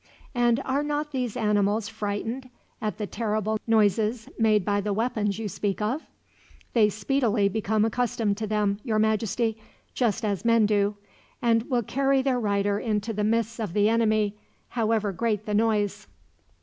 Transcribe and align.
"And 0.33 0.59
are 0.65 0.81
not 0.81 1.11
these 1.11 1.37
animals 1.37 1.87
frightened 1.87 2.49
at 2.81 2.97
the 2.97 3.05
terrible 3.05 3.59
noises 3.67 4.27
made 4.39 4.65
by 4.65 4.81
the 4.81 4.93
weapons 4.93 5.37
you 5.37 5.47
speak 5.47 5.79
of?" 5.79 6.01
"They 6.73 6.89
speedily 6.89 7.47
become 7.49 7.85
accustomed 7.85 8.35
to 8.37 8.47
them, 8.47 8.79
Your 8.83 8.97
Majesty, 8.97 9.59
just 9.93 10.25
as 10.25 10.43
men 10.43 10.65
do; 10.65 10.97
and 11.39 11.69
will 11.69 11.83
carry 11.83 12.23
their 12.23 12.39
rider 12.39 12.79
into 12.79 13.13
the 13.13 13.23
midst 13.23 13.59
of 13.59 13.73
the 13.73 13.89
enemy, 13.89 14.35
however 14.69 15.11
great 15.11 15.45
the 15.45 15.53
noise. 15.53 16.07